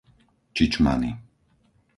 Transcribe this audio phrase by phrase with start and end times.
[0.55, 1.11] Čičmany